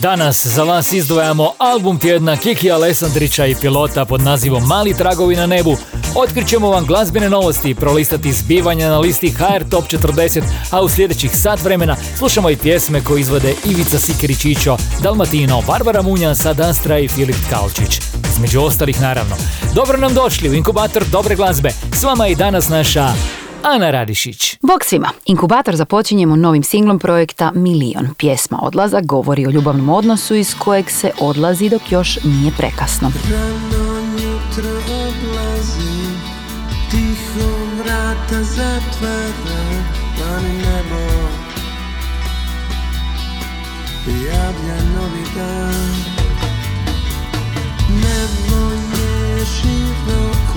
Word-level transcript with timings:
Danas 0.00 0.46
za 0.46 0.64
vas 0.64 0.92
izdvajamo 0.92 1.52
album 1.58 1.98
tjedna 1.98 2.36
Kiki 2.36 2.70
Alessandrića 2.70 3.46
i 3.46 3.54
pilota 3.54 4.04
pod 4.04 4.22
nazivom 4.22 4.62
Mali 4.66 4.94
tragovi 4.94 5.36
na 5.36 5.46
nebu. 5.46 5.76
Otkrićemo 6.14 6.70
vam 6.70 6.86
glazbene 6.86 7.30
novosti, 7.30 7.74
prolistati 7.74 8.32
zbivanja 8.32 8.88
na 8.88 8.98
listi 8.98 9.30
HR 9.30 9.68
Top 9.70 9.84
40, 9.84 10.42
a 10.70 10.82
u 10.82 10.88
sljedećih 10.88 11.36
sat 11.36 11.62
vremena 11.62 11.96
slušamo 12.18 12.50
i 12.50 12.56
pjesme 12.56 13.04
koje 13.04 13.20
izvode 13.20 13.54
Ivica 13.64 13.98
Sikiričićo, 13.98 14.76
Dalmatino, 15.02 15.62
Barbara 15.66 16.02
Munja, 16.02 16.34
Sadastra 16.34 16.98
i 16.98 17.08
Filip 17.08 17.36
Kalčić. 17.50 18.00
Između 18.32 18.60
ostalih 18.60 19.00
naravno. 19.00 19.36
Dobro 19.74 19.98
nam 19.98 20.14
došli 20.14 20.50
u 20.50 20.54
inkubator 20.54 21.04
dobre 21.04 21.34
glazbe. 21.34 21.70
S 21.92 22.02
vama 22.02 22.28
i 22.28 22.34
danas 22.34 22.68
naša 22.68 23.12
Ana 23.62 23.90
Radišić. 23.90 24.56
Bog 24.62 24.84
svima! 24.84 25.08
Inkubator 25.24 25.76
započinjemo 25.76 26.36
novim 26.36 26.62
singlom 26.62 26.98
projekta 26.98 27.52
Milion. 27.54 28.08
Pjesma 28.18 28.58
Odlaza 28.62 29.00
govori 29.00 29.46
o 29.46 29.50
ljubavnom 29.50 29.88
odnosu 29.88 30.34
iz 30.34 30.54
kojeg 30.58 30.90
se 30.90 31.10
odlazi 31.20 31.68
dok 31.68 31.82
još 31.92 32.18
nije 32.24 32.52
prekasno. 32.56 33.12
Rano 33.30 33.98
jutro 34.12 34.70
odlazi, 34.78 36.08
tiho 36.90 37.48
vrata 37.78 38.42
zatvara, 38.44 39.82
pani 40.18 40.58
nebo. 40.58 41.08
Javlja 44.08 44.76
novi 44.94 45.24
dan, 45.36 45.94
nebo 47.88 48.72
je 48.96 49.44
široko, 49.46 50.47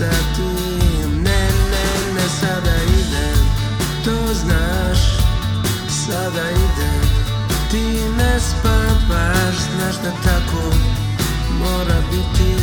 ostati 0.00 0.42
Ne, 1.22 1.42
ne, 1.72 2.14
ne, 2.14 2.28
sada 2.40 2.76
idem. 3.00 3.38
To 4.04 4.34
znaš 4.34 4.98
Sada 5.88 6.50
idem. 6.50 7.10
Ti 7.70 7.84
ne 8.18 8.40
spavaš 8.40 9.54
Znaš 9.54 9.94
da 10.02 10.10
tako 10.24 10.76
mora 11.58 12.00
biti. 12.10 12.54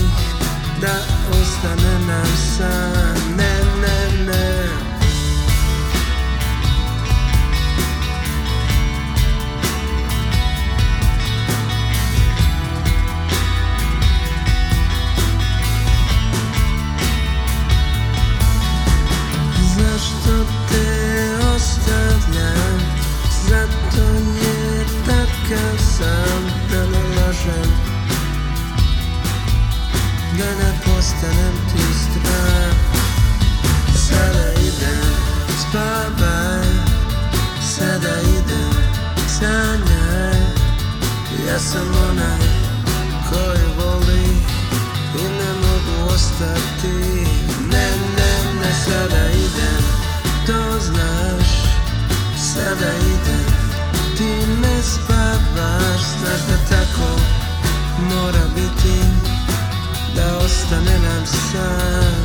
Da 0.82 0.96
ostane 1.30 2.00
nam 2.08 2.28
san 2.58 3.36
Ne, 3.38 3.54
ne, 3.82 4.26
ne 4.26 4.57
Ja 41.58 41.62
sam 41.62 41.88
onaj 42.10 42.40
koji 43.30 43.66
voli 43.78 44.26
I 45.20 45.24
ne 45.24 45.52
ostati 46.14 47.28
Ne, 47.72 47.90
ne, 48.18 48.74
sada 48.86 49.30
idem 49.30 49.84
To 50.48 50.80
znaš 50.80 51.48
Sada 52.54 52.94
idem 52.94 53.46
Ti 54.18 54.62
ne 54.62 54.82
spavaš 54.84 56.02
Znaš 56.20 56.60
tako 56.70 57.20
mora 58.00 58.46
biti 58.56 58.77
Da 60.70 60.82
ostane 60.82 62.17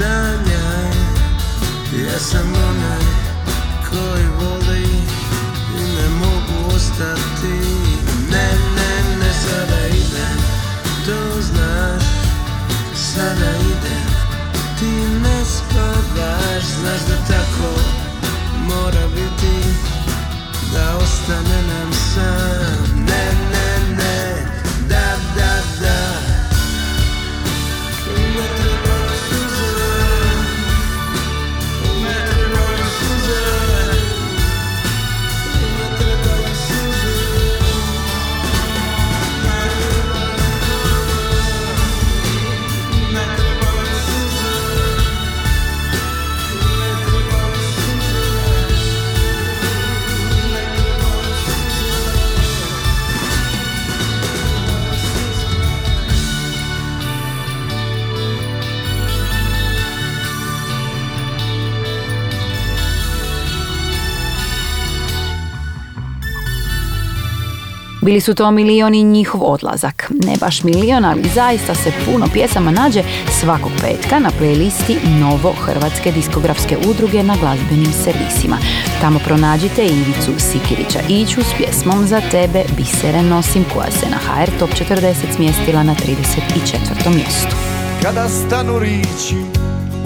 sanjaj 0.00 0.90
Ja 2.04 2.18
sam 2.18 2.52
onaj 2.68 3.04
koji 3.90 4.26
voli 4.40 4.88
I 5.76 5.82
ne 5.96 6.08
mogu 6.08 6.76
ostati. 6.76 7.56
Ne, 8.30 8.48
ne, 8.76 9.16
ne, 9.18 9.32
sada 9.32 9.86
idem 9.86 10.38
To 11.06 11.42
znaš 11.42 12.04
Sada 12.94 13.50
idem. 13.56 14.06
Ti 14.78 14.92
ne 15.22 15.44
spavaš 15.44 16.64
Znaš 16.80 17.00
da 17.08 17.34
tako 17.34 17.72
mora 18.68 19.06
biti 19.14 19.68
Da 20.74 20.96
ostane 20.96 21.62
nam 21.68 21.89
Bili 68.10 68.20
su 68.20 68.34
to 68.34 68.50
milion 68.50 68.94
i 68.94 69.04
njihov 69.04 69.40
odlazak. 69.44 70.10
Ne 70.24 70.36
baš 70.40 70.62
milion, 70.62 71.04
ali 71.04 71.28
zaista 71.34 71.74
se 71.74 71.92
puno 72.04 72.26
pjesama 72.32 72.70
nađe 72.70 73.02
svakog 73.40 73.72
petka 73.80 74.18
na 74.18 74.30
playlisti 74.40 74.96
Novo 75.20 75.52
Hrvatske 75.52 76.12
diskografske 76.12 76.76
udruge 76.88 77.22
na 77.22 77.36
glazbenim 77.40 77.92
servisima. 78.04 78.56
Tamo 79.00 79.18
pronađite 79.18 79.86
Ivicu 79.86 80.32
Sikirića 80.38 80.98
Iću 81.08 81.40
s 81.40 81.54
pjesmom 81.56 82.06
Za 82.06 82.20
tebe 82.30 82.64
bisere 82.76 83.22
nosim 83.22 83.64
koja 83.74 83.90
se 83.90 84.06
na 84.10 84.16
HR 84.16 84.50
Top 84.58 84.70
40 84.70 85.14
smjestila 85.36 85.82
na 85.82 85.94
34. 85.94 87.14
mjestu. 87.14 87.56
Kada 88.02 88.28
stanu 88.28 88.78
riči, 88.78 89.36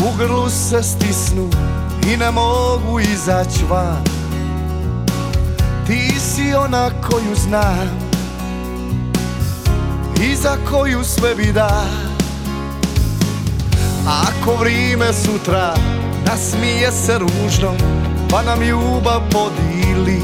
u 0.00 0.18
grlu 0.18 0.50
se 0.50 0.82
stisnu 0.82 1.48
i 2.12 2.16
ne 2.16 2.30
mogu 2.30 3.00
izaći 3.00 3.64
van 3.70 4.23
Ti 5.86 6.20
si 6.20 6.54
ona 6.54 6.90
koju 7.10 7.34
znam 7.34 7.88
i 10.22 10.34
za 10.34 10.56
koju 10.70 11.04
sve 11.04 11.34
bi 11.34 11.52
da. 11.52 11.84
Ako 14.06 14.56
vrijeme 14.56 15.12
sutra 15.12 15.74
nasmije 16.26 16.92
se 16.92 17.18
ružno 17.18 17.74
pa 18.30 18.42
nam 18.42 18.62
ljubav 18.62 19.20
podili. 19.30 20.20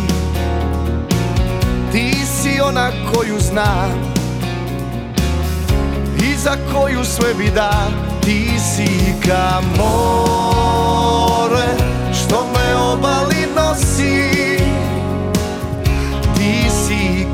Ti 1.93 2.15
si 2.15 2.61
ona 2.61 2.91
koju 3.13 3.41
znam 3.41 3.91
i 6.23 6.37
za 6.37 6.57
koju 6.73 7.05
sve 7.05 7.35
bi 7.35 7.51
da. 7.55 7.89
Ti 8.23 8.51
si 8.59 9.15
ka 9.27 9.61
more 9.77 10.61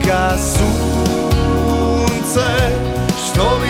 ka 0.07 0.39
sunce 0.39 1.99
što 3.27 3.43
vitru 3.43 3.66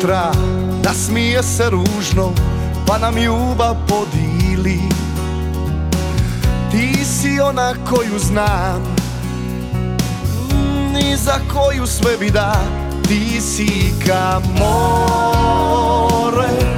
sutra 0.00 0.32
nasmije 0.84 1.42
se 1.42 1.70
ružno 1.70 2.32
pa 2.86 2.98
nam 2.98 3.16
ljubav 3.16 3.76
podili 3.88 4.80
Ti 6.70 7.04
si 7.04 7.40
ona 7.40 7.74
koju 7.90 8.18
znam 8.18 8.82
i 11.00 11.16
za 11.16 11.34
koju 11.52 11.86
sve 11.86 12.16
bi 12.20 12.30
da 12.30 12.54
Ti 13.08 13.40
si 13.40 13.92
ka 14.06 14.40
more 14.58 16.75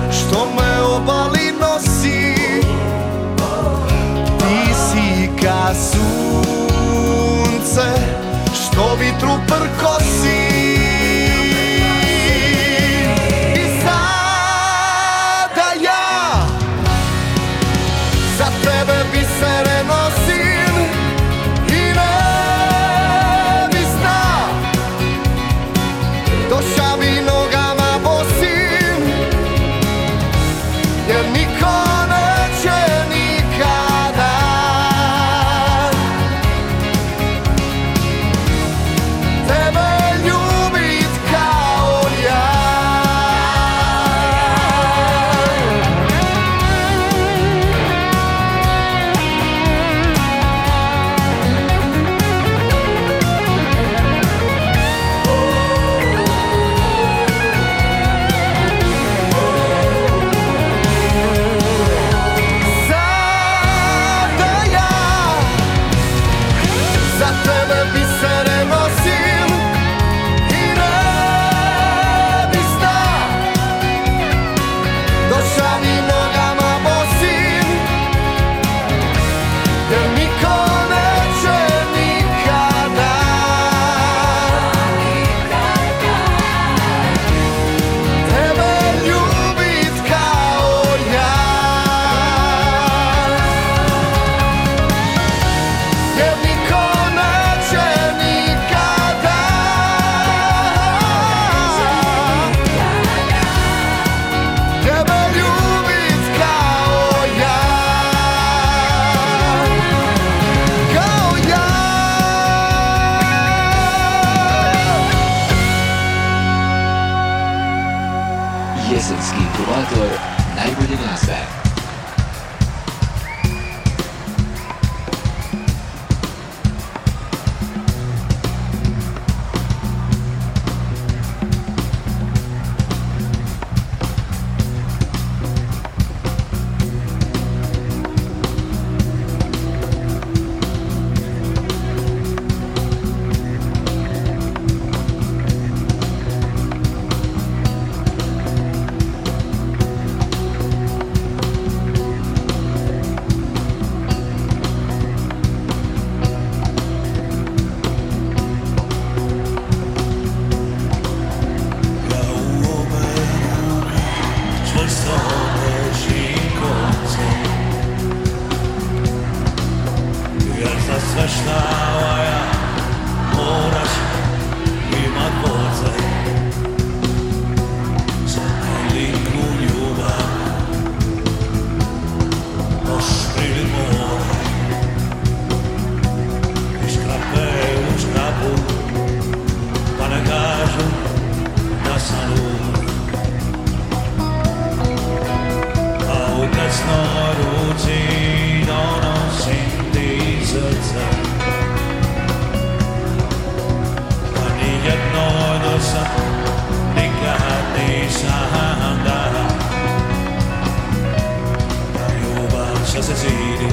sunca 213.02 213.02
se 213.02 213.14
zidi? 213.14 213.68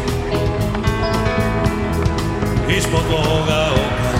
Ispod 2.77 3.01
tvoga 3.07 3.69
oka. 3.71 4.11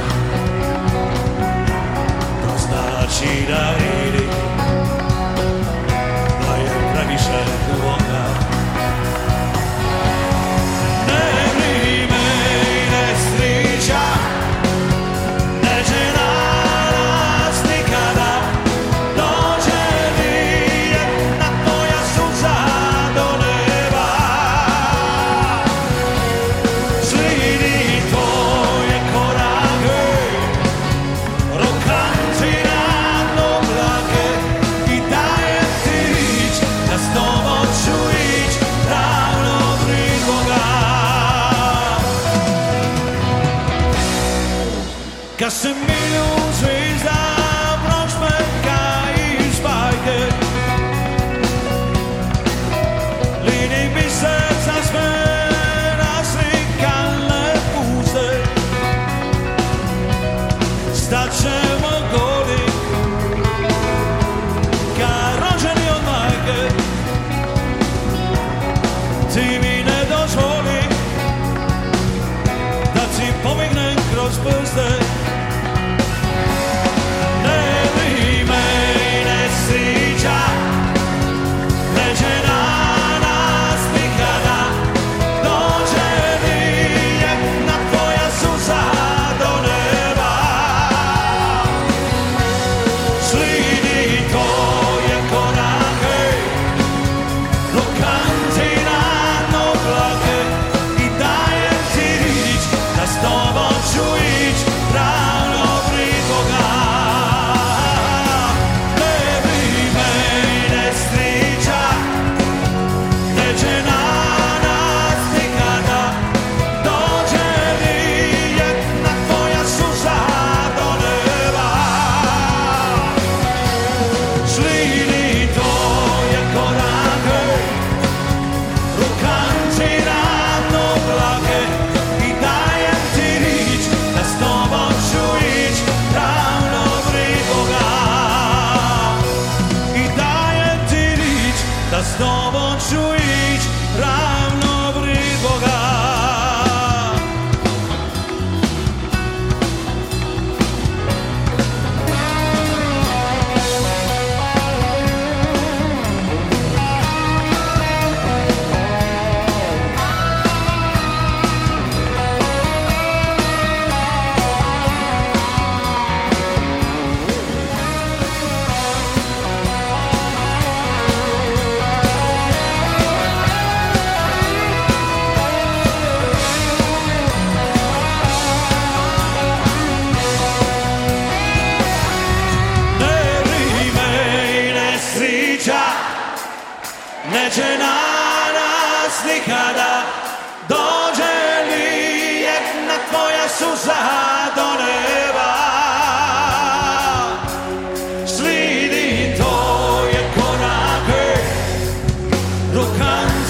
To 2.42 2.58
znači 2.58 3.46
da 3.48 3.95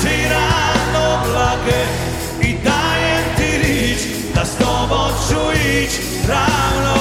ciran 0.01 0.95
oblake 1.13 1.81
i 2.41 2.53
dajem 2.63 3.25
ti 3.37 3.57
rič 3.57 3.99
da 4.35 4.45
s 4.45 4.57
tobom 4.57 5.11
ću 5.29 5.59
ić 5.69 5.91
ravno 6.27 6.94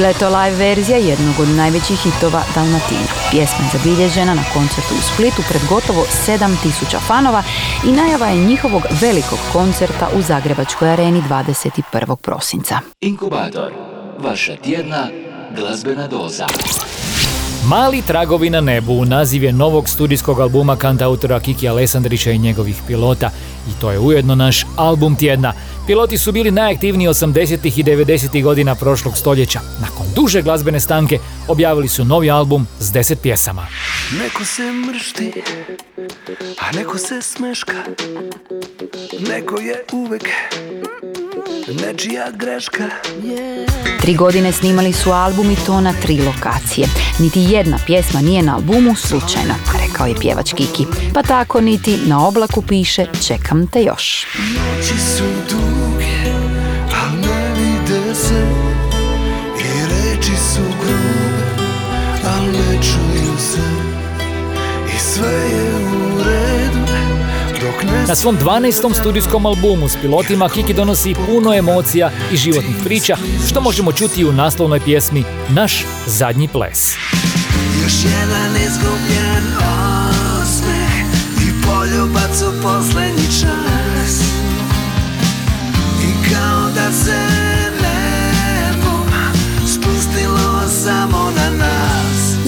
Bila 0.00 0.08
je 0.08 0.18
to 0.18 0.28
live 0.28 0.56
verzija 0.56 0.98
jednog 0.98 1.40
od 1.40 1.48
najvećih 1.48 1.98
hitova 2.02 2.42
Dalmatina. 2.54 3.06
Pjesma 3.30 3.64
je 3.64 3.78
zabilježena 3.78 4.34
na 4.34 4.44
koncertu 4.52 4.94
u 4.98 5.02
Splitu 5.02 5.42
pred 5.48 5.62
gotovo 5.68 6.04
7000 6.26 6.98
fanova 7.06 7.42
i 7.86 7.92
najava 7.92 8.26
je 8.26 8.44
njihovog 8.44 8.82
velikog 9.00 9.38
koncerta 9.52 10.08
u 10.18 10.22
Zagrebačkoj 10.22 10.90
areni 10.90 11.22
21. 11.28 12.16
prosinca. 12.16 12.78
Inkubator. 13.00 13.72
Vaša 14.18 14.56
tjedna 14.56 15.06
glazbena 15.56 16.06
doza. 16.06 16.46
Mali 17.64 18.02
tragovi 18.02 18.50
na 18.50 18.60
nebu 18.60 19.04
naziv 19.04 19.44
je 19.44 19.52
novog 19.52 19.88
studijskog 19.88 20.40
albuma 20.40 20.76
kantautora 20.76 21.40
Kiki 21.40 21.68
Alessandrića 21.68 22.30
i 22.30 22.38
njegovih 22.38 22.76
pilota 22.86 23.30
i 23.68 23.80
to 23.80 23.90
je 23.90 23.98
ujedno 23.98 24.34
naš 24.34 24.66
album 24.76 25.16
tjedna. 25.16 25.52
Piloti 25.86 26.18
su 26.18 26.32
bili 26.32 26.50
najaktivniji 26.50 27.08
80. 27.08 27.78
i 27.78 27.84
90. 27.84 28.42
godina 28.42 28.74
prošlog 28.74 29.16
stoljeća. 29.16 29.60
Nakon 29.80 30.06
duže 30.16 30.42
glazbene 30.42 30.80
stanke 30.80 31.18
objavili 31.48 31.88
su 31.88 32.04
novi 32.04 32.30
album 32.30 32.66
s 32.80 32.92
10 32.92 33.14
pjesama. 33.14 33.66
Neko 34.22 34.44
se 34.44 34.62
mršti, 34.72 35.32
a 36.60 36.76
neko 36.76 36.98
se 36.98 37.22
smeška 37.22 37.76
Neko 39.28 39.60
je 39.60 39.84
uvek 39.92 40.28
nečija 41.82 42.30
greška 42.30 42.88
Tri 44.00 44.14
godine 44.14 44.52
snimali 44.52 44.92
su 44.92 45.10
album 45.10 45.50
i 45.50 45.56
to 45.66 45.80
na 45.80 45.92
tri 46.02 46.20
lokacije. 46.20 46.88
Niti 47.18 47.40
jedna 47.40 47.78
pjesma 47.86 48.20
nije 48.20 48.42
na 48.42 48.54
albumu 48.54 48.96
slučajno, 48.96 49.54
rekao 49.86 50.06
je 50.06 50.14
pjevač 50.20 50.52
Kiki. 50.52 50.86
Pa 51.14 51.22
tako 51.22 51.60
niti 51.60 51.98
na 52.06 52.26
oblaku 52.26 52.62
piše 52.62 53.06
Čekam 53.26 53.59
te 53.66 53.82
još. 53.82 54.26
Noći 54.36 54.94
su 55.16 55.24
duge, 55.50 56.32
al 57.02 57.20
ne 57.20 57.54
vide 57.54 58.14
se 58.14 58.46
I 59.60 59.86
reči 59.86 60.36
su 60.54 60.62
grube, 60.80 61.64
al 62.24 62.44
ne 62.44 62.82
čuju 62.82 63.38
se 63.38 63.62
I 64.96 64.98
sve 64.98 65.32
je 65.32 65.74
u 65.74 66.24
redu, 66.24 66.80
Na 68.08 68.14
svom 68.14 68.38
12. 68.38 69.00
studijskom 69.00 69.46
albumu 69.46 69.88
s 69.88 69.96
pilotima 70.00 70.48
Kiki 70.48 70.74
donosi 70.74 71.14
puno 71.26 71.54
emocija 71.54 72.10
i 72.32 72.36
životnih 72.36 72.76
priča, 72.84 73.16
što 73.48 73.60
možemo 73.60 73.92
čuti 73.92 74.24
u 74.24 74.32
naslovnoj 74.32 74.80
pjesmi 74.80 75.24
Naš 75.48 75.84
zadnji 76.06 76.48
ples. 76.48 76.94
Još 77.82 77.92
jedan 78.04 78.56
izgubljen 78.56 79.44
osmeh 80.42 80.90
I 81.42 81.66
poljubac 81.66 82.42
u 82.42 82.62
posljednji 82.62 83.26
čas 83.40 83.49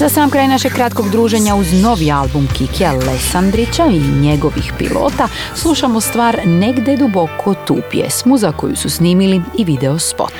Za 0.03 0.09
sam 0.09 0.29
kraj 0.29 0.47
našeg 0.47 0.73
kratkog 0.73 1.09
druženja 1.09 1.55
uz 1.55 1.81
novi 1.83 2.11
album 2.11 2.47
Kiki 2.57 2.85
Alessandrića 2.85 3.83
i 3.85 4.21
njegovih 4.21 4.73
pilota 4.77 5.27
slušamo 5.55 6.01
stvar 6.01 6.39
Negde 6.45 6.97
duboko 6.97 7.53
tu 7.67 7.77
pjesmu 7.91 8.37
za 8.37 8.51
koju 8.51 8.75
su 8.75 8.89
snimili 8.89 9.41
i 9.57 9.63
video 9.63 9.99
spot. 9.99 10.33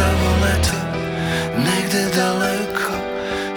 Blesavo 0.00 0.30
leto 0.42 0.76
Negde 1.56 2.16
daleko. 2.16 2.92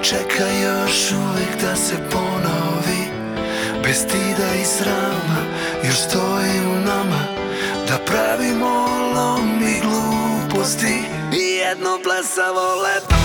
Čeka 0.02 0.48
još 0.64 1.12
uvijek 1.12 1.62
da 1.62 1.76
se 1.76 1.96
ponovi 2.12 3.04
Bez 3.84 3.98
stida 3.98 4.54
i 4.62 4.66
srama 4.66 5.40
Još 5.84 5.98
stoji 5.98 6.60
u 6.60 6.80
nama 6.86 7.24
Da 7.88 7.98
pravimo 8.06 8.88
lom 9.16 9.62
i 9.62 9.80
gluposti. 9.82 11.04
I 11.34 11.56
jedno 11.56 12.00
blesavo 12.04 12.76
leto 12.82 13.16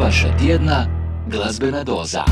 vaša 0.00 0.36
tjedna 0.38 0.86
glazbena 1.26 1.84
doza. 1.84 2.24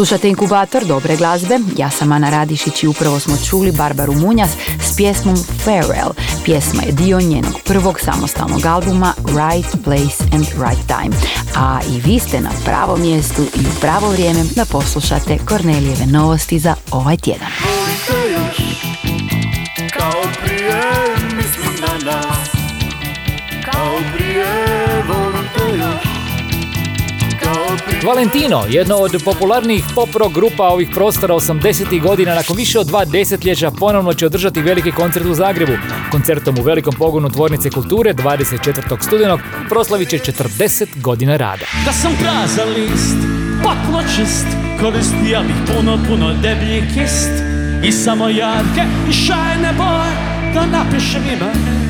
Slušate 0.00 0.28
inkubator 0.28 0.84
dobre 0.84 1.16
glazbe, 1.16 1.58
ja 1.76 1.90
sam 1.90 2.12
Ana 2.12 2.30
Radišić 2.30 2.82
i 2.82 2.86
upravo 2.86 3.20
smo 3.20 3.36
čuli 3.50 3.72
Barbaru 3.72 4.12
Munjas 4.12 4.50
s 4.82 4.96
pjesmom 4.96 5.36
Farewell. 5.36 6.12
Pjesma 6.44 6.82
je 6.82 6.92
dio 6.92 7.20
njenog 7.20 7.60
prvog 7.64 8.00
samostalnog 8.00 8.66
albuma 8.66 9.12
Right 9.18 9.84
Place 9.84 10.24
and 10.32 10.44
Right 10.44 10.86
Time. 10.86 11.16
A 11.56 11.80
i 11.90 12.00
vi 12.00 12.18
ste 12.18 12.40
na 12.40 12.50
pravom 12.64 13.00
mjestu 13.00 13.42
i 13.42 13.60
u 13.60 13.80
pravo 13.80 14.10
vrijeme 14.10 14.44
da 14.56 14.64
poslušate 14.64 15.38
Kornelijeve 15.48 16.06
novosti 16.06 16.58
za 16.58 16.74
ovaj 16.90 17.16
tjedan. 17.16 17.48
Valentino, 28.06 28.62
jedna 28.68 28.96
od 28.96 29.22
popularnijih 29.24 29.84
pop 29.94 30.14
rock 30.14 30.34
grupa 30.34 30.62
ovih 30.62 30.88
prostora 30.94 31.34
80. 31.34 32.02
godina, 32.02 32.34
nakon 32.34 32.56
više 32.56 32.78
od 32.78 32.86
dva 32.86 33.04
desetljeća 33.04 33.70
ponovno 33.70 34.14
će 34.14 34.26
održati 34.26 34.62
veliki 34.62 34.92
koncert 34.92 35.26
u 35.26 35.34
Zagrebu. 35.34 35.72
Koncertom 36.10 36.58
u 36.58 36.62
velikom 36.62 36.94
pogonu 36.98 37.30
Tvornice 37.30 37.70
kulture 37.70 38.14
24. 38.14 39.04
studenog 39.06 39.40
proslavit 39.68 40.08
će 40.08 40.18
40 40.18 41.00
godina 41.02 41.36
rada. 41.36 41.64
Da 41.84 41.92
sam 41.92 42.12
prazan 42.20 42.68
list, 42.68 43.16
potpuno 43.62 44.02
čist 44.16 44.46
Koristio 44.80 45.40
bih 45.46 45.56
puno, 45.66 45.98
puno 46.08 46.34
deblji 46.42 46.82
kist 46.94 47.30
I 47.84 47.92
samo 47.92 48.28
jarke 48.28 48.82
i 49.10 49.12
šajne 49.12 49.72
boje 49.78 50.12
Da 50.54 50.66
napišem 50.66 51.22
ime 51.22 51.89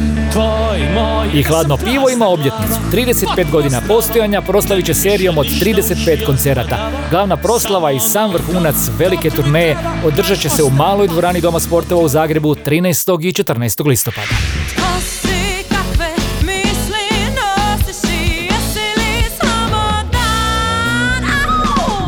I 1.35 1.43
hladno 1.43 1.77
pivo 1.77 2.11
ima 2.11 2.29
obljetnicu. 2.29 2.75
35 2.93 3.51
godina 3.51 3.83
postojanja 3.89 4.43
proslavit 4.43 4.87
će 4.87 4.95
serijom 4.95 5.39
od 5.39 5.47
35 5.47 6.27
koncerata. 6.27 6.91
Glavna 7.11 7.37
proslava 7.37 7.93
i 7.93 8.01
sam 8.01 8.33
vrhunac 8.33 8.77
velike 8.99 9.31
turneje 9.31 9.77
održat 10.05 10.39
će 10.39 10.49
se 10.49 10.63
u 10.63 10.71
maloj 10.71 11.09
dvorani 11.09 11.41
Doma 11.41 11.61
sportova 11.61 12.03
u 12.03 12.09
Zagrebu 12.09 12.55
13. 12.55 13.25
i 13.25 13.33
14. 13.33 13.87
listopada. 13.87 14.60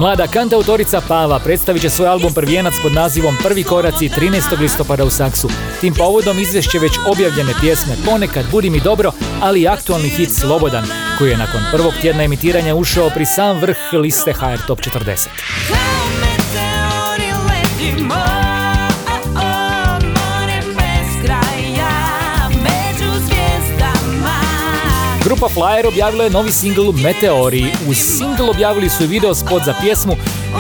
Mlada 0.03 0.27
kantautorica 0.27 1.01
Pava 1.09 1.39
predstavit 1.39 1.83
će 1.83 1.91
svoj 1.91 2.09
album 2.09 2.35
Prvijenac 2.35 2.75
pod 2.83 2.93
nazivom 2.93 3.37
Prvi 3.43 3.63
koraci 3.63 4.09
13. 4.09 4.61
listopada 4.61 5.05
u 5.05 5.11
Saksu. 5.11 5.49
Tim 5.81 5.95
povodom 5.95 6.39
izvješće 6.39 6.79
već 6.79 6.93
objavljene 7.07 7.53
pjesme 7.61 7.97
Ponekad 8.07 8.45
budi 8.53 8.71
mi 8.71 8.81
dobro, 8.81 9.13
ali 9.43 9.61
i 9.61 9.69
aktualni 9.69 10.09
hit 10.09 10.31
Slobodan, 10.33 10.85
koji 11.19 11.31
je 11.31 11.37
nakon 11.37 11.61
prvog 11.73 11.93
tjedna 12.01 12.23
emitiranja 12.23 12.75
ušao 12.75 13.11
pri 13.11 13.27
sam 13.27 13.59
vrh 13.59 13.77
liste 13.93 14.33
HR 14.33 14.67
Top 14.67 14.81
40. 14.81 16.12
Grupa 25.33 25.49
Flyer 25.49 25.87
objavila 25.87 26.25
je 26.25 26.31
novi 26.31 26.53
singl 26.53 26.93
Meteori. 27.05 27.65
Uz 27.89 27.97
singl 27.97 28.51
objavili 28.51 28.91
su 28.91 29.05
i 29.05 29.07
video 29.07 29.35
spot 29.35 29.63
za 29.65 29.75
pjesmu 29.83 30.13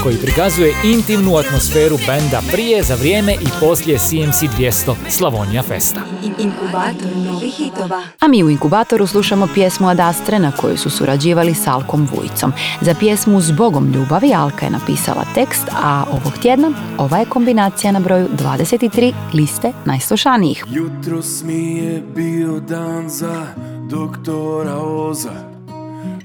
koji 0.02 0.16
prikazuje 0.16 0.74
intimnu 0.85 1.37
atmosferu 1.37 1.98
benda 2.06 2.42
prije, 2.52 2.82
za 2.82 2.94
vrijeme 2.94 3.35
i 3.35 3.46
poslije 3.61 3.98
CMC 3.98 4.42
200 4.58 4.94
Slavonija 5.08 5.62
Festa. 5.62 6.00
Inkubator 6.38 7.16
novih 7.16 7.54
hitova. 7.54 8.02
A 8.20 8.28
mi 8.28 8.44
u 8.44 8.50
Inkubatoru 8.50 9.06
slušamo 9.06 9.48
pjesmu 9.54 9.88
Ad 9.88 10.00
Astre 10.00 10.38
na 10.38 10.52
kojoj 10.52 10.76
su 10.76 10.90
surađivali 10.90 11.54
s 11.54 11.66
Alkom 11.66 12.08
Vujicom. 12.14 12.52
Za 12.80 12.94
pjesmu 12.94 13.40
Zbogom 13.40 13.92
ljubavi 13.92 14.35
Alka 14.35 14.66
je 14.66 14.70
napisala 14.72 15.24
tekst, 15.35 15.68
a 15.82 16.04
ovog 16.11 16.32
tjedna 16.42 16.72
ova 16.98 17.18
je 17.18 17.26
kombinacija 17.26 17.92
na 17.92 18.00
broju 18.00 18.28
23 18.28 19.12
liste 19.32 19.72
najslušanijih. 19.85 20.64
Jutros 20.70 21.42
mi 21.42 21.76
je 21.76 22.02
bio 22.14 22.61
dan 22.61 23.08
za 23.08 23.46
doktora 23.92 24.76
Oza. 24.78 25.52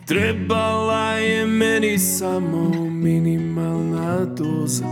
Trebala 0.05 1.11
je 1.11 1.45
meni 1.45 1.99
samo 1.99 2.69
minimalna 2.89 4.25
doza. 4.25 4.85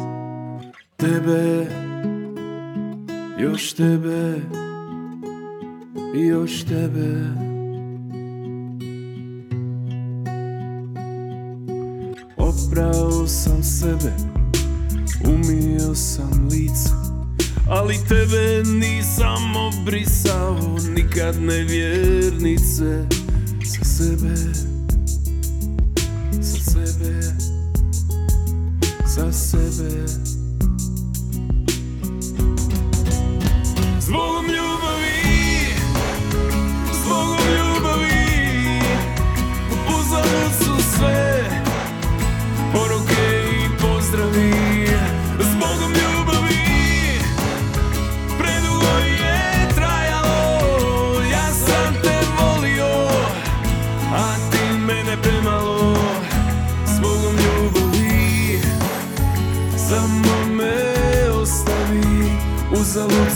Tebe, 0.97 1.67
još 3.39 3.73
tebe, 3.73 4.41
još 6.15 6.63
tebe. 6.63 7.31
Oprao 12.37 13.27
sam 13.27 13.63
sebe, 13.63 14.13
umio 15.25 15.95
sam 15.95 16.47
lice 16.51 17.04
ali 17.69 17.97
tebe 18.07 18.63
nisam 18.65 19.55
obrisao 19.55 20.77
nikad 20.95 21.41
nevjernice 21.41 23.05
sa 23.65 23.85
sebe 23.85 24.35
sa 26.41 26.71
sebe 26.71 27.21
sa 29.07 29.33
sebe 29.33 30.05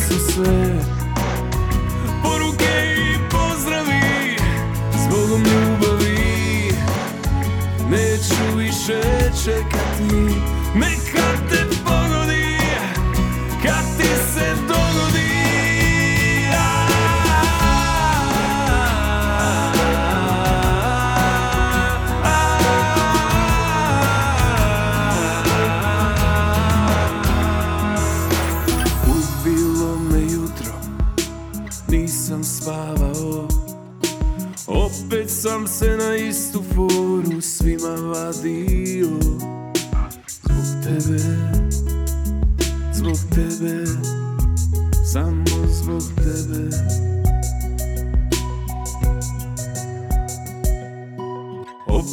Uzalud 0.09 0.31
su 0.31 0.68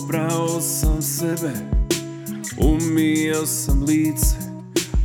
Oprao 0.04 0.60
sam 0.60 1.02
sebe 1.02 1.52
Umio 2.58 3.46
sam 3.46 3.84
lice 3.84 4.46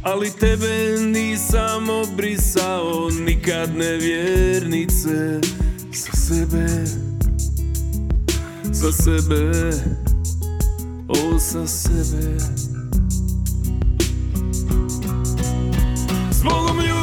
ali 0.03 0.31
tebe 0.31 0.97
nisam 0.99 1.89
obrisao 1.89 3.09
nikad 3.25 3.75
nevjernice. 3.75 5.39
Sa 5.93 6.11
sebe 6.17 6.67
sa 8.73 8.91
sebe 8.91 9.71
o 11.07 11.39
sa 11.39 11.67
sebe. 11.67 12.37
Zbogom 16.31 16.77
ljubavi 16.79 17.00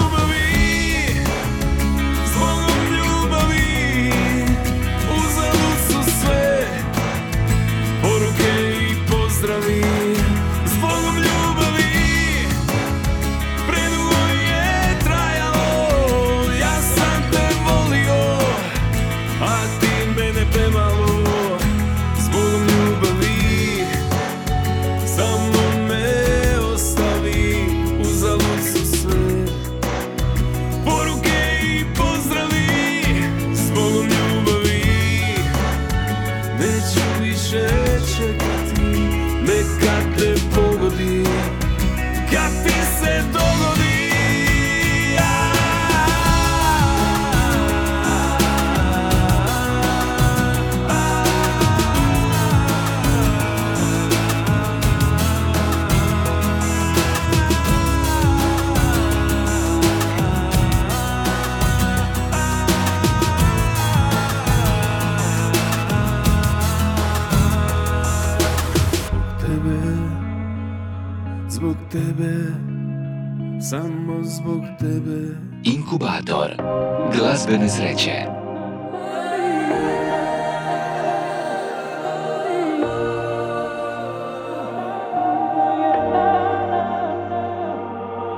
glazbene 77.38 77.68
sreće. 77.68 78.12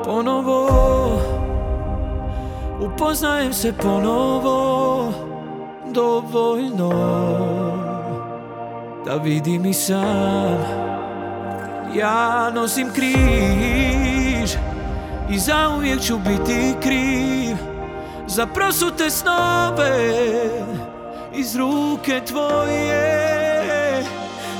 Ponovo 0.04 0.68
Upoznajem 2.80 3.52
se 3.52 3.72
ponovo 3.72 5.12
Dovoljno 5.90 6.90
Da 9.06 9.14
vidim 9.14 9.66
i 9.66 9.72
sam 9.72 10.58
Ja 11.94 12.50
nosim 12.54 12.88
križ 12.94 14.50
I 15.30 15.38
zauvijek 15.38 16.00
ću 16.00 16.18
biti 16.18 16.74
kriv 16.82 17.69
Za 18.30 18.46
prosute 18.46 19.10
snove 19.10 20.14
Iz 21.34 21.56
ruke 21.56 22.20
tvoje. 22.26 24.04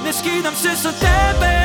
Ne 0.04 0.12
skidam 0.12 0.54
se 0.54 0.76
sa 0.76 0.92
tebe 0.92 1.56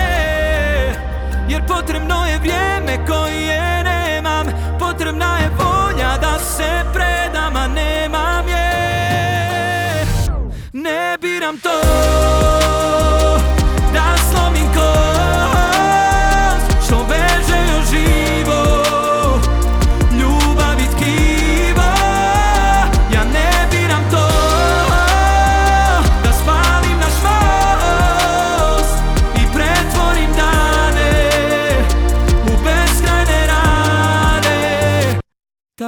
Jer 1.49 1.67
potrebno 1.67 2.25
je 2.25 2.39
vrijeme 2.39 3.05
koje 3.07 3.83
nemam. 3.83 4.47
Potrebna 4.79 5.37
je 5.37 5.49
volja 5.49 6.17
da 6.17 6.39
se 6.39 6.85
predam, 6.93 7.55
a 7.55 7.67
nemam 7.67 8.47
je. 8.47 10.05
Ne 10.73 11.17
biram 11.21 11.57
to 11.57 11.69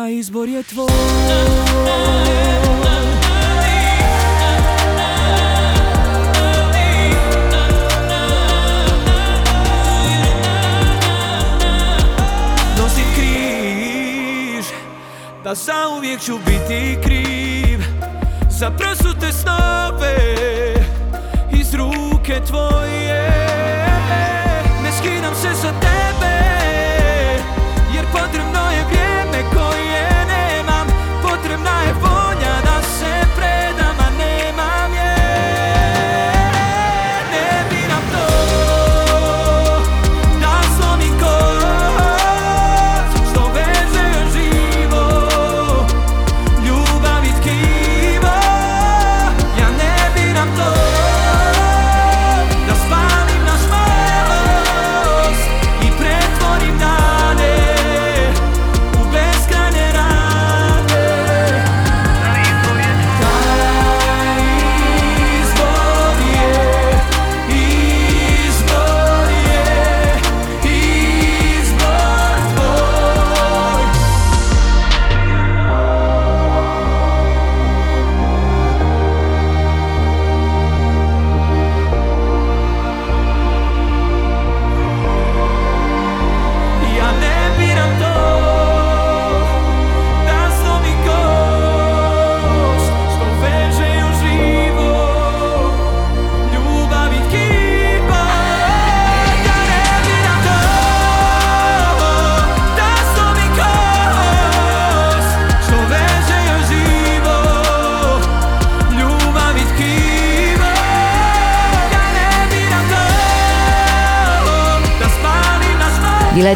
Izbor 0.10 0.50
je 0.50 0.64
tvoj. 0.64 0.88
Nosim 12.78 13.04
križ 13.16 14.66
Da 15.44 15.56
zauvijek 15.56 16.22
ću 16.22 16.38
biti 16.46 16.98
kriv. 17.04 17.80
Za 18.50 18.72
prosute 18.72 19.32
snove 19.32 20.16
Iz 21.52 21.74
ruke 21.74 22.42
tvoje. 22.48 23.32
Ne 24.84 24.92
skidam 25.00 25.36
se 25.36 25.62
sa 25.62 25.72
tebe 25.80 26.38
Jer 27.96 28.06
potrebno 28.12 28.47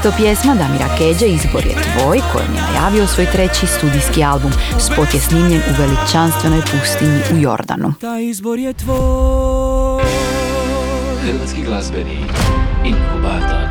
most 0.04 0.18
Bila 0.18 0.18
je 0.18 0.18
to 0.18 0.18
pjesma 0.18 0.56
Damira 0.56 0.96
Keđe 0.98 1.28
Izbor 1.28 1.66
je 1.66 1.74
tvoj 1.74 2.22
kojom 2.34 2.56
je 2.56 2.62
najavio 2.62 3.08
svoj 3.08 3.26
treći 3.26 3.68
studijski 3.68 4.24
album. 4.24 4.52
Spot 4.80 5.14
je 5.14 5.20
snimljen 5.20 5.62
u 5.70 5.82
veličanstvenoj 5.82 6.62
pustinji 6.62 7.22
u 7.34 7.38
Jordanu. 7.38 7.94
Taj 8.02 8.24
izbor 8.24 8.60
je 8.60 8.74
tvoj 8.74 10.04
Hrvatski 11.24 11.62
glazbeni 11.64 12.18
inkubator. 12.86 13.71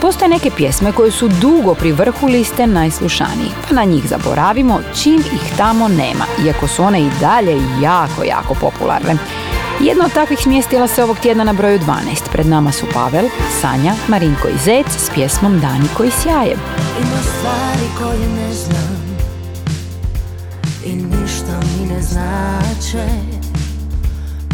Postoje 0.00 0.28
neke 0.28 0.50
pjesme 0.56 0.92
koje 0.92 1.10
su 1.10 1.28
dugo 1.28 1.74
pri 1.74 1.92
vrhu 1.92 2.26
liste 2.26 2.66
najslušanijih, 2.66 3.52
pa 3.68 3.74
na 3.74 3.84
njih 3.84 4.08
zaboravimo 4.08 4.80
čim 5.02 5.20
ih 5.20 5.56
tamo 5.56 5.88
nema, 5.88 6.24
iako 6.46 6.68
su 6.68 6.82
one 6.82 7.00
i 7.00 7.10
dalje 7.20 7.56
jako, 7.82 8.24
jako 8.24 8.54
popularne. 8.54 9.16
Jedna 9.80 10.04
od 10.04 10.12
takvih 10.12 10.38
smjestila 10.38 10.88
se 10.88 11.04
ovog 11.04 11.18
tjedna 11.18 11.44
na 11.44 11.52
broju 11.52 11.78
12. 11.78 11.86
Pred 12.32 12.46
nama 12.46 12.72
su 12.72 12.86
Pavel, 12.94 13.28
Sanja, 13.60 13.94
Marinko 14.08 14.48
i 14.48 14.58
Zec 14.64 14.86
s 14.86 15.10
pjesmom 15.14 15.60
Dani 15.60 15.88
koji 15.96 16.10
sjaje. 16.10 16.56
Ima 17.00 17.22
stvari 17.22 17.88
koje 17.98 18.28
ne 18.28 18.54
znam 18.54 19.00
I 20.84 20.92
ništa 20.92 21.60
mi 21.60 21.94
ne 21.94 22.02
znače 22.02 23.06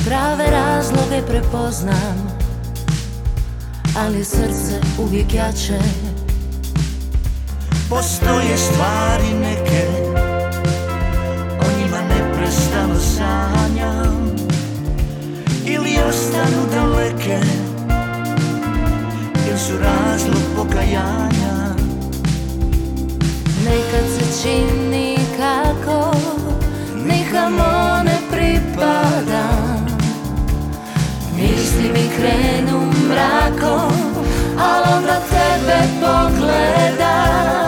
Prave 0.05 0.51
razloge 0.51 1.23
prepoznam 1.29 2.36
Ali 3.99 4.25
srce 4.25 4.81
uvijek 4.99 5.35
jače. 5.35 5.79
Postoje 7.89 8.57
stvari 8.57 9.35
neke 9.41 9.87
O 11.61 11.79
njima 11.79 11.99
neprestano 12.09 12.95
sanjam. 12.95 14.37
Ili 15.67 15.99
ostanu 16.09 16.63
daleke 16.75 17.41
Ili 19.49 19.59
su 19.59 19.73
razlog 19.79 20.43
pokajanja. 20.57 21.75
Nekad 23.65 24.05
se 24.19 24.43
čini 24.43 25.19
kako 25.37 26.17
Nikamo 27.07 28.03
ne 28.05 28.19
pripadam. 28.31 29.87
Misli 31.37 31.92
mi 31.92 32.11
krenu 32.17 32.96
mrakom 33.09 33.92
Al 34.59 34.83
onda 34.96 35.19
tebe 35.31 35.79
pogledam 36.00 37.65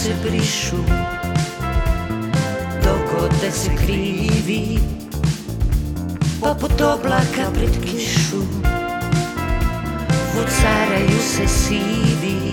se 0.00 0.14
brišu. 0.22 0.76
Dogode 2.84 3.50
se 3.50 3.70
krivi 3.76 4.78
Poput 6.40 6.80
oblaka 6.80 7.50
pred 7.54 7.70
kišu. 7.84 8.42
Vucaraju 10.34 11.18
se 11.20 11.48
sivi 11.48 12.52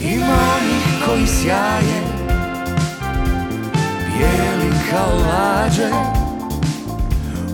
Ima 0.00 0.38
onih 0.56 1.06
koji 1.06 1.26
sjaje 1.26 2.02
Bijeli 4.06 4.72
kao 4.90 5.16
lađe. 5.16 5.90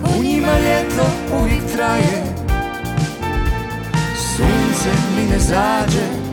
U 0.03 0.23
njima 0.23 0.59
ljeto 0.59 1.05
uvijek 1.41 1.63
traje 1.75 2.35
Sunce 4.15 4.89
mi 5.15 5.25
ne 5.31 5.39
zađe 5.39 6.26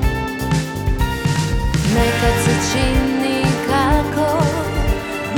Nekad 1.94 2.34
se 2.44 2.54
čini 2.72 3.42
kako 3.68 4.44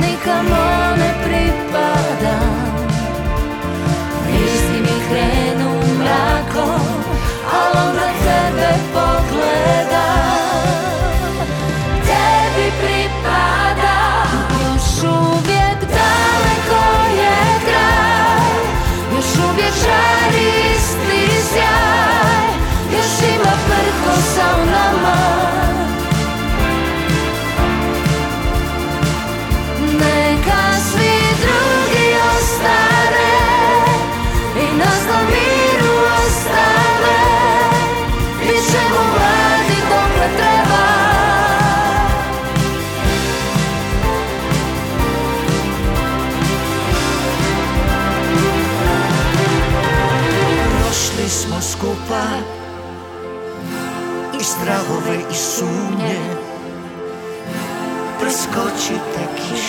nikamo 0.01 0.95
ne 0.97 1.11
pripadam 1.23 2.46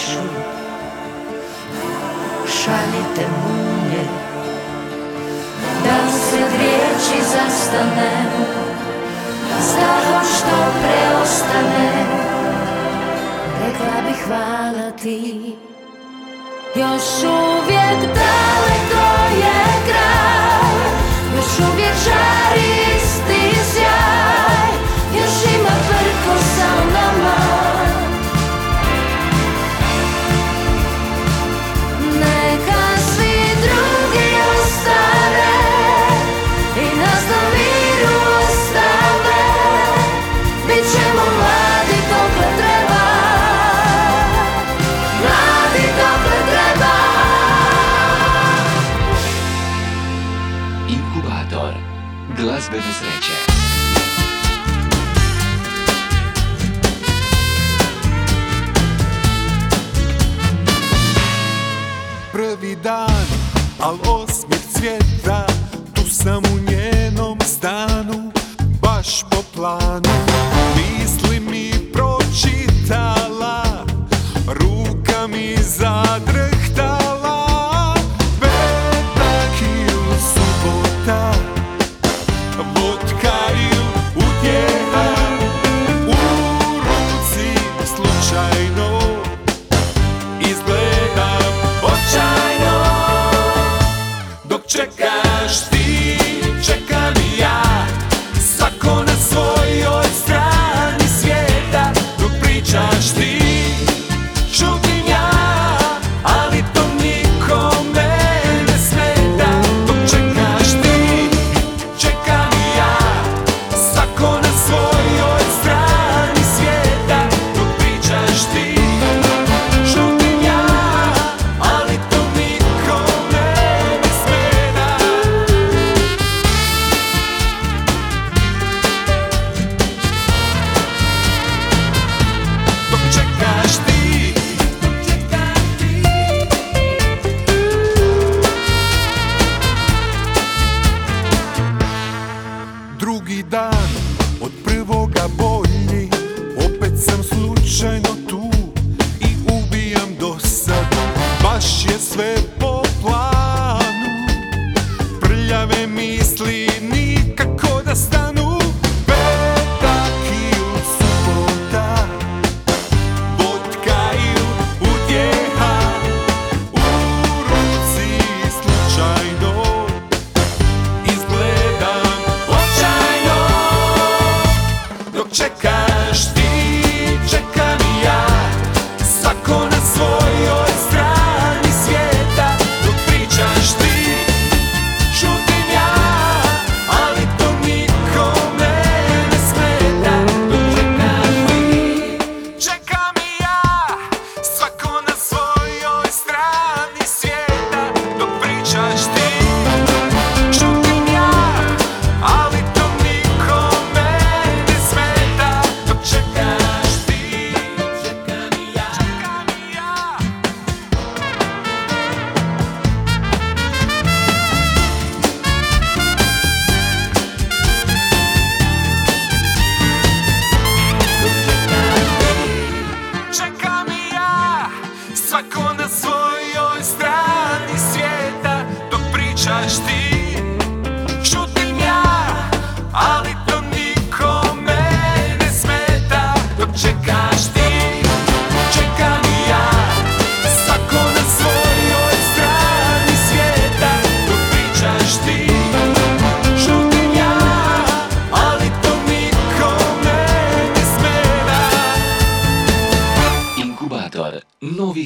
kišu 0.09 0.21
Šaljite 2.47 3.27
munje 3.43 4.05
Da 5.85 6.11
se 6.11 6.37
riječi 6.37 7.25
zastane. 7.25 8.11
Stahom 9.61 10.25
što 10.37 10.57
preostane. 10.81 12.07
Rekla 13.65 14.09
bih 14.09 14.25
hvala 14.27 14.91
ti. 15.03 15.57
Još 16.75 17.25
uvijek 17.25 18.01
daleko 18.01 19.07
je 19.37 19.68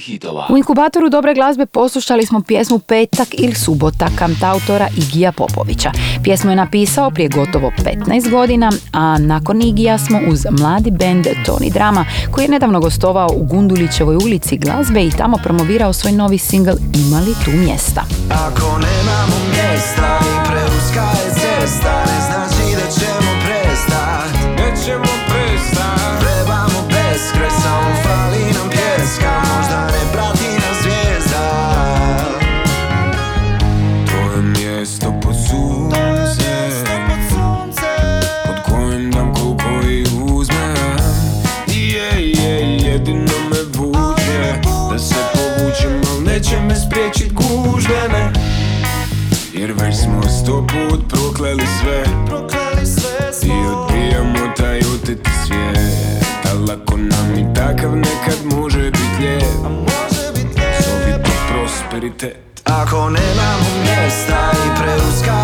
hitova. 0.02 0.46
U 0.50 0.56
inkubatoru 0.56 1.08
dobre 1.08 1.34
glazbe 1.34 1.66
poslušali 1.66 2.26
smo 2.26 2.42
pjesmu 2.42 2.78
Petak 2.78 3.28
ili 3.32 3.54
subota 3.54 4.08
kantautora 4.18 4.88
Igija 4.96 5.32
Popovića. 5.32 5.92
Pjesmu 6.22 6.50
je 6.50 6.56
napisao 6.56 7.10
prije 7.10 7.28
gotovo 7.28 7.70
15 7.84 8.30
godina, 8.30 8.72
a 8.92 9.18
nakon 9.18 9.62
Igija 9.62 9.98
smo 9.98 10.20
uz 10.28 10.46
mladi 10.50 10.90
bend 10.90 11.26
Tony 11.46 11.72
Drama, 11.72 12.04
koji 12.30 12.44
je 12.44 12.50
nedavno 12.50 12.80
gostovao 12.80 13.28
u 13.36 13.44
Gundulićevoj 13.44 14.16
ulici 14.16 14.56
glazbe 14.56 15.04
i 15.04 15.10
tamo 15.10 15.36
promovirao 15.36 15.92
svoj 15.92 16.12
novi 16.12 16.38
singl 16.38 16.72
Imali 16.94 17.34
tu 17.44 17.50
mjesta. 17.50 18.02
Ako 18.30 18.66
nemamo 18.66 19.36
mjesta 19.50 20.18
i 20.20 20.48
preuska 20.48 21.02
je 21.02 21.34
cesta 21.34 22.01
sto 50.52 50.66
put 50.66 51.08
prokleli 51.08 51.66
sve. 51.80 52.04
I 53.42 53.52
odbijamo 53.66 54.52
taj 54.56 54.78
oteti 54.78 55.30
svijet 55.46 56.46
Al 56.52 56.70
ako 56.70 56.96
nam 56.96 57.34
i 57.38 57.54
takav 57.54 57.96
nekad 57.96 58.58
može 58.58 58.90
bit 58.90 59.18
lijep. 59.20 59.42
Zovite 60.84 61.30
prosperitet. 61.48 62.36
Ako 62.64 63.10
nemamo 63.10 63.70
mjesta 63.82 64.52
i 64.66 64.82
preuska 64.82 65.41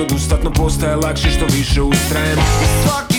odustat 0.00 0.44
No 0.44 0.50
postaje 0.50 0.96
lakše 0.96 1.30
što 1.30 1.44
više 1.46 1.82
ustrajem. 1.82 2.38
I 2.38 2.88
svaki 2.88 3.09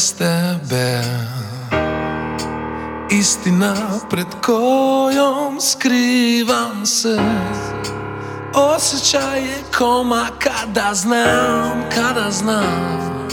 bez 0.00 0.12
tebe. 0.12 1.02
Istina 3.10 3.74
pred 4.10 4.26
kojom 4.46 5.60
skrivam 5.60 6.86
se. 6.86 7.18
Osjećaj 8.54 9.40
je 9.40 9.64
koma 9.78 10.26
kada 10.38 10.94
znam, 10.94 11.82
kada 11.94 12.30
znam. 12.30 13.28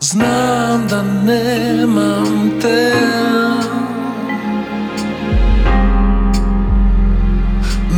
Znam 0.00 0.88
da 0.88 1.02
nemam 1.02 2.50
te. 2.62 2.94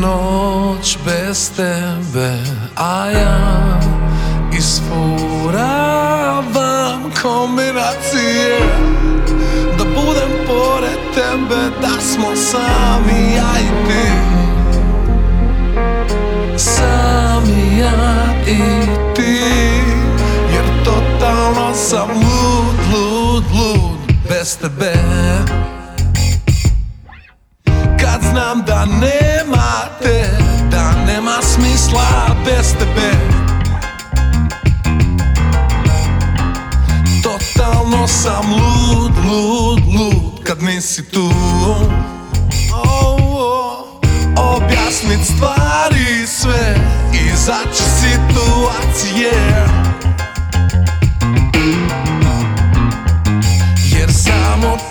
Noć 0.01 0.99
bez 1.05 1.51
tebe, 1.57 2.39
a 2.77 3.11
ja 3.11 3.81
isfuravam 4.59 5.88
kombinacije. 7.23 8.59
Da 9.79 9.85
budem 9.85 10.33
pored 10.47 10.99
tebe, 11.15 11.71
da 11.81 12.01
smo 12.01 12.37
sami 12.37 13.35
ja 13.37 13.53
i 13.61 13.89
ti. 13.89 14.09
Sami 16.57 17.79
ja 17.79 18.25
i 18.47 18.87
ti. 19.15 19.41
Jer 20.55 20.85
totalno 20.85 21.75
sam 21.75 22.09
lud, 22.09 22.77
lud, 22.93 23.45
lud 23.53 23.99
Bez 24.29 24.57
tebe. 24.57 24.95
Kad 28.01 28.23
znam 28.31 28.63
da 28.67 28.85
nema 28.85 29.73
te 30.03 30.31
Da 30.71 30.93
nema 31.07 31.43
smisla 31.43 32.37
bez 32.45 32.73
tebe 32.79 33.48
Totalno 37.29 38.07
sam 38.07 38.53
lud, 38.53 39.13
lud, 39.25 39.83
lud 39.87 40.45
Kad 40.45 40.63
nisi 40.63 41.11
tu. 41.11 41.31
Objasnit 44.37 45.21
stvari 45.25 46.27
sve 46.27 46.77
Izaći 47.13 47.83
situacije 48.01 49.33
Jer 53.93 54.13
sad 54.13 54.88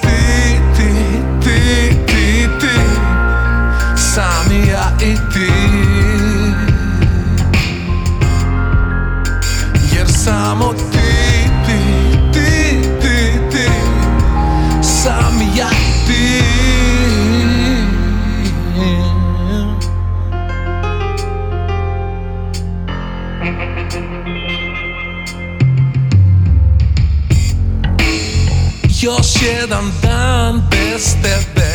jedan 29.48 29.91
dan 30.04 30.62
bez 30.70 31.16
tebe. 31.24 31.72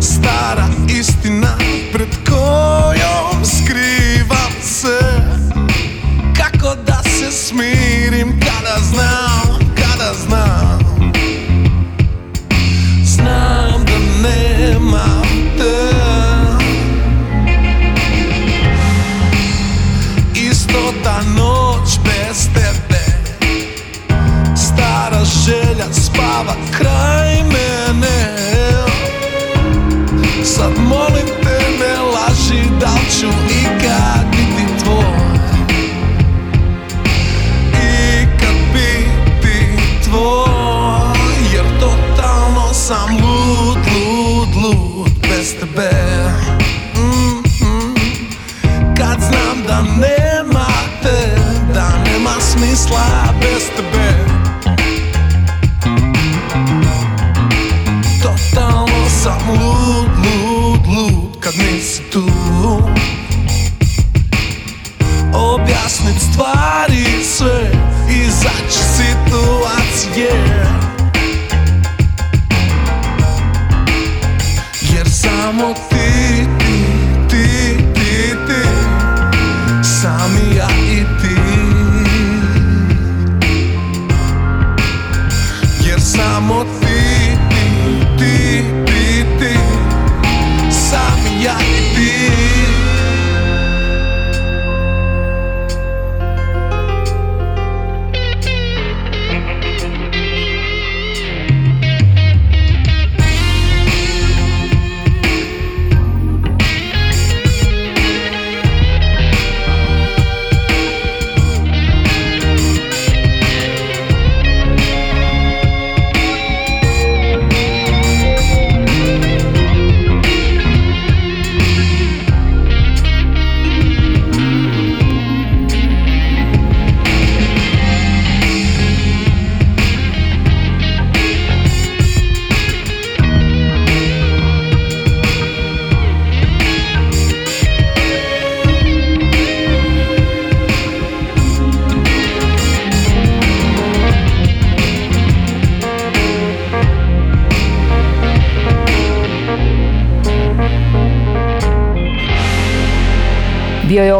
Stara 0.00 0.66
istina 0.88 1.54
pred 1.92 2.08
kojom 2.28 3.44
skrivam 3.44 4.52
se. 4.62 4.98
Kako 6.36 6.74
da 6.86 7.02
se 7.02 7.30
smirim 7.32 8.40
kada 8.40 8.76
znam, 8.90 9.25
kraj 26.78 27.42
mene. 27.42 28.36
Sad 30.44 30.72
molim 30.78 31.26
te 31.42 31.58
ne 31.80 32.00
laži 32.00 32.62
da 32.80 32.94
ću 33.20 33.28
ikad 33.60 34.35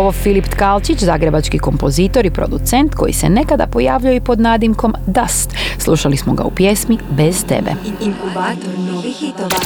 ovo 0.06 0.12
Filip 0.12 0.48
Tkalčić, 0.48 0.98
zagrebački 0.98 1.58
kompozitor 1.58 2.26
i 2.26 2.30
producent 2.30 2.94
koji 2.94 3.12
se 3.12 3.28
nekada 3.28 3.66
pojavljao 3.66 4.14
i 4.14 4.20
pod 4.20 4.40
nadimkom 4.40 4.94
Dust. 5.06 5.50
Slušali 5.78 6.16
smo 6.16 6.34
ga 6.34 6.44
u 6.44 6.50
pjesmi 6.50 6.98
Bez 7.10 7.44
tebe. 7.44 7.70
Inkubator 8.00 8.78
novih 8.78 9.16
hitova. 9.16 9.56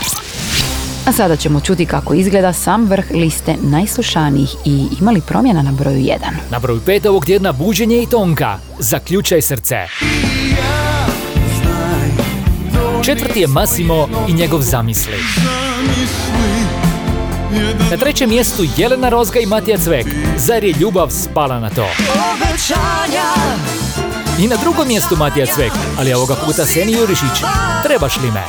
A 1.07 1.13
sada 1.13 1.37
ćemo 1.37 1.61
čuti 1.61 1.87
kako 1.87 2.15
izgleda 2.15 2.53
sam 2.53 2.85
vrh 2.85 3.11
liste 3.11 3.55
najslušanijih 3.63 4.51
i 4.65 4.87
imali 5.01 5.21
promjena 5.21 5.63
na 5.63 5.73
broju 5.73 5.99
1. 5.99 6.17
Na 6.51 6.59
broju 6.59 6.81
pet 6.87 7.07
ovog 7.07 7.25
tjedna 7.25 7.53
buđenje 7.53 8.03
i 8.03 8.07
tonka. 8.07 8.59
Zaključaj 8.79 9.43
srce. 9.43 9.77
Četvrti 13.05 13.41
je 13.41 13.47
Massimo 13.47 14.09
i 14.29 14.33
njegov 14.33 14.61
zamisli. 14.61 15.17
Na 17.91 17.97
trećem 17.97 18.31
mjestu 18.31 18.63
Jelena 18.77 19.09
Rozga 19.09 19.41
i 19.41 19.47
Matija 19.47 19.79
Cvek. 19.79 20.07
Zar 20.37 20.65
je 20.65 20.75
ljubav 20.81 21.11
spala 21.11 21.61
na 21.61 21.71
to? 21.71 21.87
I 24.39 24.49
na 24.49 24.57
drugom 24.57 24.89
mjestu 24.89 25.17
Matija 25.17 25.47
Cvek, 25.47 25.73
ali 25.99 26.15
ovoga 26.15 26.35
puta 26.47 26.65
Seni 26.65 26.93
Jurišić. 26.93 27.43
Trebaš 27.85 28.17
li 28.17 28.31
me? 28.31 28.43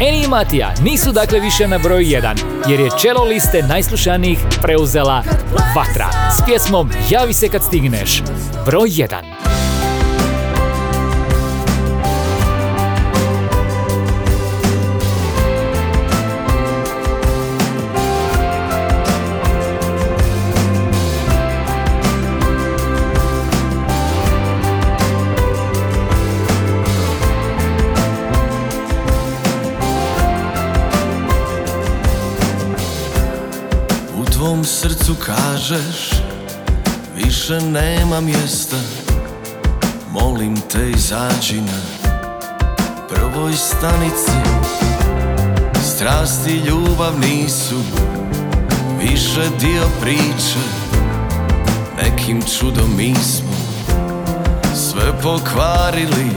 Eni 0.00 0.24
i 0.24 0.28
Matija 0.28 0.74
nisu 0.82 1.12
dakle 1.12 1.40
više 1.40 1.68
na 1.68 1.78
broju 1.78 2.06
1, 2.06 2.36
jer 2.68 2.80
je 2.80 2.90
čelo 3.02 3.24
liste 3.24 3.62
najslušanijih 3.62 4.38
preuzela 4.62 5.24
Vatra 5.76 6.08
s 6.38 6.46
pjesmom 6.46 6.90
Javi 7.10 7.32
se 7.32 7.48
kad 7.48 7.64
stigneš. 7.64 8.22
Broj 8.66 8.88
1. 8.88 9.33
Srcu 34.66 35.14
kažeš 35.26 36.10
Više 37.16 37.60
nema 37.60 38.20
mjesta. 38.20 38.76
Molim 40.10 40.56
te 40.56 40.90
izađi 40.90 41.60
na 41.60 41.80
Prvoj 43.08 43.52
stanici. 43.52 44.32
Strasti 45.82 46.50
i 46.50 46.66
ljubav 46.66 47.20
nisu 47.20 47.76
Više 49.00 49.50
dio 49.60 49.82
priče. 50.00 50.60
Nekim 52.02 52.42
čudom 52.58 52.96
mi 52.96 53.14
smo 53.14 53.56
Sve 54.74 55.20
pokvarili. 55.22 56.30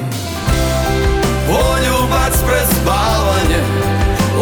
Poljubac 1.48 2.34
pred 2.48 2.68
spavanje 2.82 3.64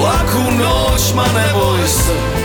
Laku 0.03 0.51
noć, 0.51 1.13
ma 1.15 1.23
ne 1.23 1.53
boj 1.53 1.87
se 1.87 2.44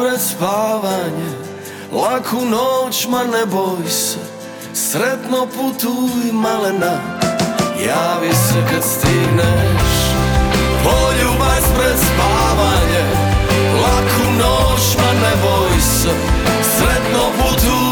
pred 0.00 0.20
spavanje. 0.20 1.30
Laku 1.92 2.36
noć, 2.36 3.06
ma 3.08 3.24
ne 3.24 3.46
boj 3.46 3.88
se 3.88 4.18
Sretno 4.74 5.46
putuj 5.46 6.32
malena. 6.32 6.94
Javi 7.86 8.32
se 8.34 8.60
kad 8.72 8.82
stigneš. 8.82 9.92
Poljubac 10.84 11.64
pred 11.78 11.96
spavanje. 11.98 13.04
Laku 13.82 14.30
noć, 14.38 14.96
ma 14.98 15.12
ne 15.12 15.32
boj 15.42 15.80
se 15.80 16.14
Sretno 16.62 17.22
putuj 17.38 17.89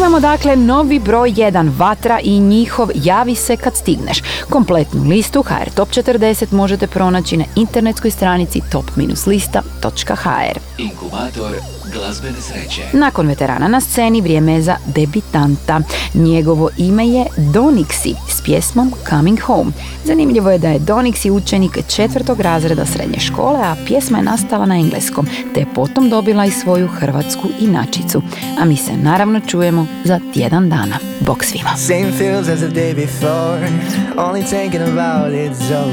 Imamo 0.00 0.20
dakle 0.20 0.56
novi 0.56 0.98
broj 0.98 1.32
1 1.32 1.70
Vatra 1.78 2.20
i 2.22 2.40
njihov 2.40 2.90
Javi 2.94 3.34
se 3.34 3.56
kad 3.56 3.76
stigneš. 3.76 4.22
Kompletnu 4.50 5.04
listu 5.04 5.42
HR 5.42 5.70
Top 5.74 5.88
40 5.88 6.52
možete 6.52 6.86
pronaći 6.86 7.36
na 7.36 7.44
internetskoj 7.56 8.10
stranici 8.10 8.60
top-lista.hr. 8.72 10.58
Inkubator 10.78 11.52
glazbene 11.92 12.40
sreće. 12.40 12.82
Nakon 12.92 13.26
veterana 13.26 13.68
na 13.68 13.80
sceni 13.80 14.20
vrijeme 14.20 14.52
je 14.52 14.62
za 14.62 14.76
debitanta. 14.86 15.80
Njegovo 16.14 16.70
ime 16.76 17.08
je 17.08 17.26
Donixi 17.36 18.14
s 18.28 18.42
pjesmom 18.42 18.92
Coming 19.08 19.40
Home. 19.40 19.70
Zanimljivo 20.04 20.50
je 20.50 20.58
da 20.58 20.68
je 20.68 20.80
Donixi 20.80 21.30
učenik 21.30 21.78
četvrtog 21.88 22.40
razreda 22.40 22.86
srednje 22.86 23.20
škole, 23.20 23.58
a 23.62 23.76
pjesma 23.86 24.18
je 24.18 24.24
nastala 24.24 24.66
na 24.66 24.74
engleskom, 24.74 25.26
te 25.54 25.60
je 25.60 25.66
potom 25.74 26.10
dobila 26.10 26.46
i 26.46 26.50
svoju 26.50 26.88
hrvatsku 26.88 27.48
inačicu. 27.60 28.22
A 28.60 28.64
mi 28.64 28.76
se 28.76 28.92
naravno 28.96 29.40
čujemo 29.40 29.86
za 30.04 30.20
tjedan 30.34 30.70
dana. 30.70 30.96
Bog 31.20 31.44
svima. 31.44 31.76
Same 31.76 32.12
feels 32.12 32.48
as 32.48 32.58
the 32.58 32.68
day 32.68 32.94
before. 32.94 33.68
Only 34.16 34.42
thinking 34.42 34.82
about 34.82 35.32
it, 35.34 35.56
so 35.56 35.84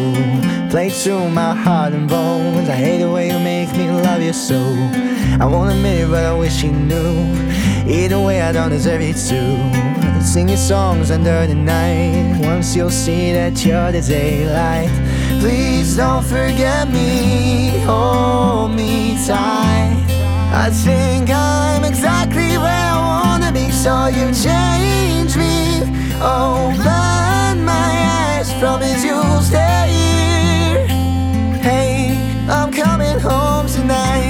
play 0.71 0.89
through 0.89 1.29
my 1.29 1.53
heart 1.63 1.93
and 1.93 2.09
bones. 2.09 2.69
I 2.69 2.75
hate 2.75 2.97
the 2.97 3.11
way 3.11 3.27
you 3.27 3.39
make 3.39 3.77
me 3.77 3.91
love 3.91 4.21
you 4.21 4.33
so. 4.33 4.59
I 5.41 5.45
won't 5.45 5.71
admit 5.71 5.86
but 6.09 6.23
I 6.25 6.33
wish 6.33 6.63
you 6.63 6.71
knew. 6.71 7.15
Either 7.87 8.19
way, 8.19 8.41
I 8.41 8.51
don't 8.51 8.69
deserve 8.69 9.01
it 9.01 9.17
too. 9.29 9.55
Sing 10.21 10.49
your 10.49 10.57
songs 10.57 11.11
under 11.11 11.47
the 11.47 11.55
night. 11.55 12.39
Once 12.41 12.75
you'll 12.75 12.89
see 12.89 13.31
that 13.33 13.65
you're 13.65 13.91
the 13.91 14.01
daylight. 14.01 14.91
Please 15.39 15.95
don't 15.95 16.25
forget 16.25 16.89
me. 16.89 17.69
Hold 17.85 18.71
me 18.75 19.17
tight. 19.25 20.03
I 20.65 20.69
think 20.69 21.29
I'm 21.29 21.83
exactly 21.83 22.57
where 22.57 22.87
I 22.93 22.97
wanna 23.09 23.51
be, 23.51 23.71
so 23.71 24.07
you 24.07 24.25
change 24.47 25.37
me. 25.37 25.81
Open 26.19 27.57
my 27.63 27.89
eyes, 28.19 28.51
promise 28.59 29.03
you'll 29.05 29.41
stay 29.41 29.85
here. 29.97 30.87
Hey, 31.61 32.17
I'm 32.49 32.71
coming 32.71 33.19
home 33.19 33.67
tonight. 33.67 34.26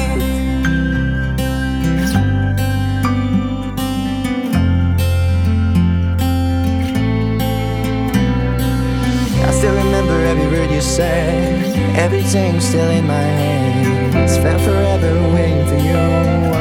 Still 9.57 9.75
remember 9.75 10.13
every 10.13 10.47
word 10.53 10.69
you 10.69 10.81
said. 10.81 11.97
Everything's 11.97 12.63
still 12.63 12.91
in 12.91 13.07
my 13.07 13.27
head. 13.39 14.29
Spent 14.29 14.61
forever 14.61 15.11
waiting 15.33 15.65
for 15.65 15.79
you. 15.87 15.97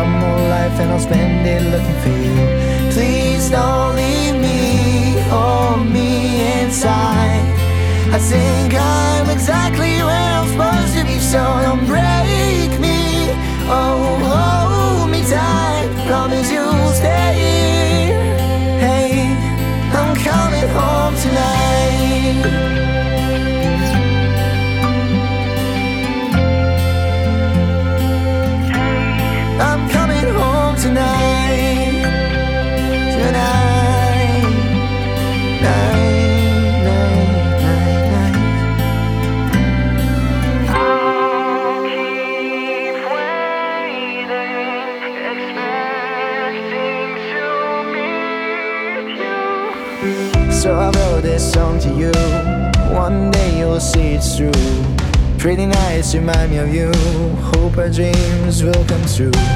One 0.01 0.13
more 0.23 0.43
life 0.57 0.77
and 0.81 0.91
I'll 0.93 0.99
spend 0.99 1.47
it 1.47 1.63
looking 1.75 1.99
for 2.05 2.15
you. 2.27 2.39
Please 2.95 3.51
don't 3.51 3.97
leave 3.97 4.37
me, 4.41 5.21
hold 5.29 5.87
me 5.97 6.41
inside. 6.63 7.45
I 8.17 8.19
think 8.19 8.73
I'm 8.75 9.29
exactly 9.29 9.95
where 10.09 10.31
I'm 10.39 10.49
supposed 10.49 10.97
to 10.97 11.05
be, 11.05 11.19
so 11.19 11.41
don't 11.67 11.85
break 11.85 12.71
me. 12.81 13.29
Oh, 13.69 14.17
hold 14.31 14.66
true. 59.17 59.56